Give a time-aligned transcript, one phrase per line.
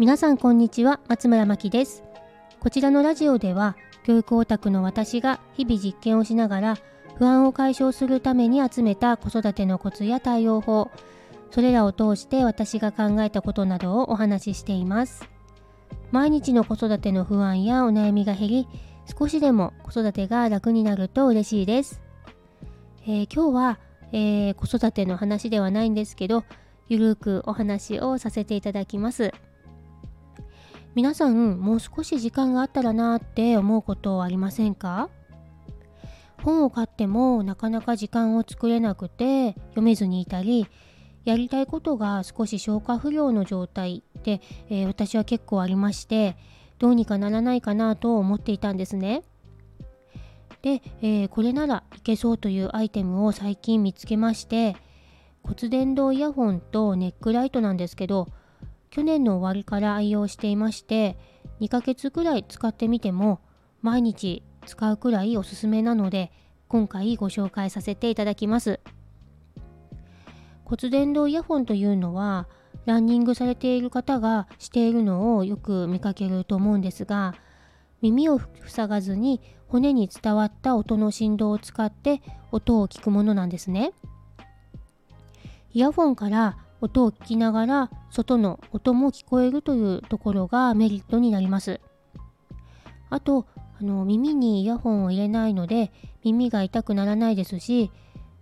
[0.00, 2.04] 皆さんこんにちは松村真希です。
[2.58, 6.78] こちらのラジオでは教育オタクの私が日々実験をしながら
[7.18, 10.90] 不安を解消するために集めた子育てのコツや対応法
[11.50, 15.28] それらを通して私が考えたことなどをお話ししています。
[16.12, 18.68] 毎日の子育ての不安やお悩みが減り
[19.18, 22.00] 少しでも子育てが楽になると嬉しいです、
[23.02, 23.78] えー、今日は、
[24.12, 26.44] えー、子育ての話ではないんですけど
[26.88, 29.34] ゆるくお話をさせていただきます。
[30.94, 35.08] 皆さんもう少し時間があったらなって思うことありませんか？
[36.42, 40.66] 本を買ってもなかなか時間を作れなくて読めずにいたり
[41.24, 46.36] やりたいことが少し消化不良の状態で、えー、私は結構ありまして
[46.78, 49.22] どうにかならないかなと思っていたんですね。
[50.62, 54.76] で、えー、これならいけそうというアイテムを最近見つけまして
[55.42, 58.26] 骨伝導イヤホンとネックライトなんですけど
[58.90, 61.16] 去年の終わりから愛用していまして
[61.60, 63.40] 2ヶ月くらい使ってみても
[63.82, 66.32] 毎日使うくらいおすすめなので
[66.68, 68.80] 今回ご紹介させていただきます。
[70.64, 72.46] 骨伝導イヤホンというのは
[72.86, 77.34] ランニングされている方がしているのをよく見かけると思うんですが
[78.00, 83.92] 耳を塞がずに骨に伝わった音の振動を使って音を聞くものなんですね。
[85.72, 91.80] イヤホンから音を聞きながら外の音も聞こえるというところがメリットになります。
[93.10, 93.46] あと
[93.80, 95.92] あの耳にイヤホンを入れないので
[96.22, 97.90] 耳が痛くならないですし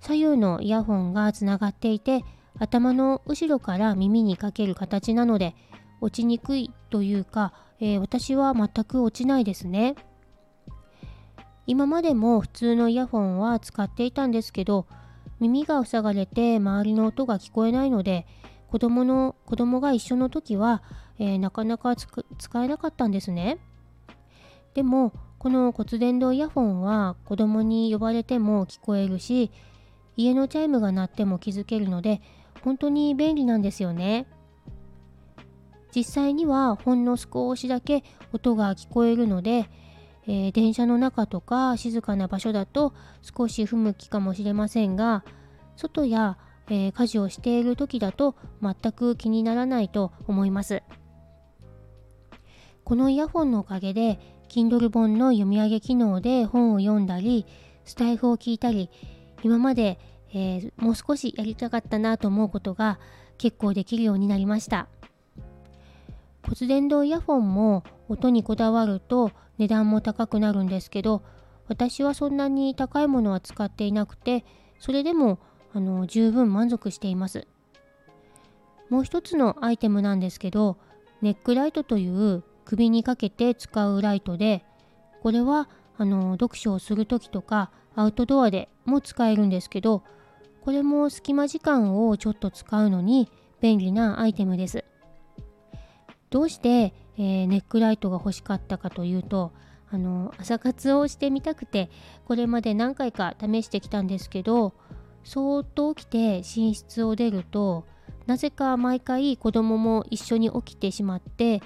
[0.00, 2.24] 左右のイヤホンがつながっていて
[2.58, 5.54] 頭の後ろから耳にかける形なので
[6.00, 9.94] 落ちにくいというか、えー、私は全く落ちないですね。
[11.66, 14.86] 今までも普通のイヤホンは使っていたんですけど
[15.40, 18.26] 耳が塞がれて周りの音が聞こえないので
[18.70, 20.82] 子供の子供が一緒の時は、
[21.18, 23.58] えー、なかなか使えなかったんですね。
[24.74, 29.50] でもこの骨伝導イヤホンは子供に呼ばれても聞こえるし
[30.16, 32.20] 家のチャイムが鳴っても気づけるので
[32.62, 34.26] 本当に便利なんですよね。
[35.94, 39.70] 実際にはほんの少しだけ音が聞こえるので
[40.28, 45.24] えー、電車の中とか静かな場所だと少し不向きかもしれませんが
[45.74, 46.36] 外や、
[46.68, 50.82] えー、家事をしている時だと全く気にならないと思います。
[52.84, 54.18] このイヤホンのおかげで
[54.48, 57.46] Kindle 本の読み上げ機能で本を読んだり
[57.84, 58.90] スタイフを聞いたり
[59.42, 59.98] 今まで、
[60.32, 62.98] えー、もう少しやりたかったなと思うことが
[63.38, 64.88] 結構できるようになりました。
[66.42, 71.22] 骨伝導イヤホンも音にこだわると値段も高くなるんですけど
[71.68, 74.44] 私はそんなに高いものは使っていなくて
[74.78, 75.38] それでも
[75.74, 77.46] あの十分満足しています。
[78.88, 80.78] もう一つのアイテムなんですけど
[81.20, 84.64] ネックライトという首にかけて使うライトで
[85.22, 85.68] これは
[85.98, 90.02] あの読書をする時とかアウトドアでも使えるんですけど
[90.62, 93.30] これも隙間時間をちょっと使うのに
[93.60, 94.84] 便利なアイテムです。
[96.30, 99.52] どうしてえー、ネックライトが欲しかったかというと
[99.90, 101.90] あの朝活をしてみたくて
[102.24, 104.74] これまで何回か試してきたんですけど
[105.24, 107.84] そーっと起きて寝室を出ると
[108.26, 111.62] なぜか毎回子供も一緒に起きてしまって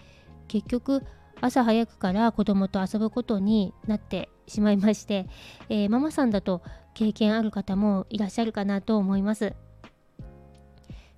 [0.49, 1.03] 結局
[1.41, 5.27] 朝早くから子供と遊ぶことになってしまいまして、
[5.69, 6.63] えー、ママさんだと
[6.95, 9.55] 経験ある方もいらっしゃるかなと思います。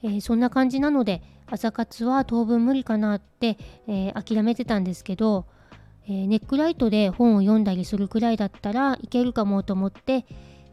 [0.02, 5.46] えー、そんな感じなので朝活は当分無理かなって、えー、諦めてたんですけど、
[6.06, 10.24] えー、ネックライトで本を読んだりするくらいだったらいけるかもと思って、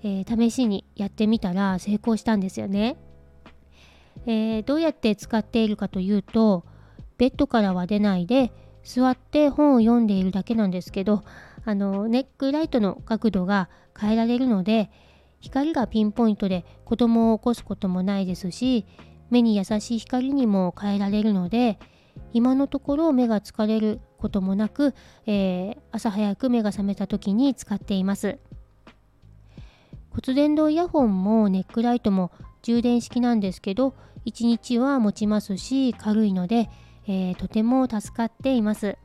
[0.04, 2.98] えー、試しにやってみたら成功したんですよね、
[4.26, 6.64] えどうやって使っているかというと
[7.18, 8.52] ベッドからは出ないで
[8.84, 11.24] 座って本を読んでいるだけなんですけど
[11.66, 14.90] あのネックライトの角度が変えられるので
[15.40, 18.85] 光がピンポイントで子供を起こすこともないですし
[19.31, 21.79] 目に優しい光にも変えられるので
[22.33, 24.93] 今のところ目が疲れることもなく、
[25.25, 28.37] えー、朝早く目が覚めた時に使っています。
[30.11, 32.31] 骨伝導イヤホンもネックライトも
[32.63, 33.95] 充電式なんですけど
[34.25, 36.69] 1日は持ちますし軽いので、
[37.07, 38.97] えー、とても助かっています、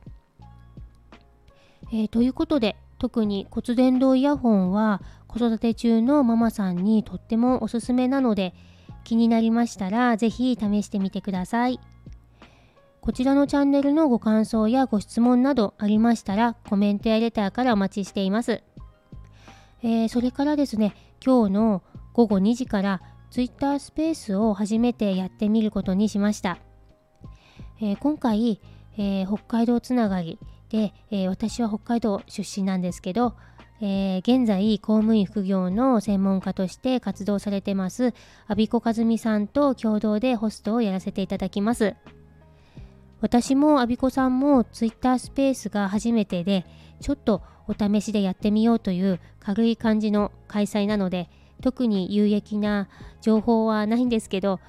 [1.93, 8.53] えー、ということで特に骨伝導イヤホンは子育て中のママさんにとってもおすすめなので、
[9.07, 11.79] 気になりましたら是非試してみてください。
[12.99, 18.63] こちらのチャンネルのご感想やご質問などありましたらコメントやレターからお待ちしています。
[19.81, 20.93] えー、それからですね、
[21.25, 23.01] 今日の午後2時から
[23.31, 26.57] Twitter スペースを初めてやってみることにしました。
[27.79, 28.59] えー、今回、
[28.97, 30.37] えー、北海道つながり
[30.67, 33.37] で、えー、私は北海道出身なんですけど、
[33.79, 38.13] えー、現在公務員副業の専門家として活動されてます
[38.47, 41.95] 阿比子和美さんと共同でホストをやらせていただきます
[43.21, 46.65] 私も阿比子さんも Twitter スペースが初めてで
[47.01, 51.29] ちょっとお試しでやってみようという軽い感じの開催なので
[51.61, 52.87] 特に有益な
[53.21, 54.59] 情報はないんですけど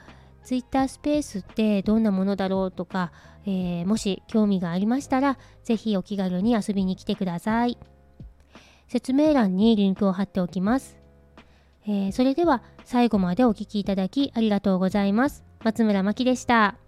[0.44, 3.12] Twitter スペースってどんなものだろうとか、
[3.44, 7.78] えー、もし興味がありましたら是非お気軽に遊びに来てください。
[8.88, 10.98] 説明欄にリンクを貼っておきます。
[11.86, 15.44] えー、それでは最後までお聴きいただきありがとうございます。
[15.62, 16.87] 松村真希でした。